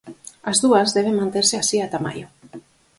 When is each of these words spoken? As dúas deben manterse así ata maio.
As 0.49 0.57
dúas 0.63 0.93
deben 0.97 1.19
manterse 1.21 1.55
así 1.57 1.77
ata 1.79 1.99
maio. 2.05 2.25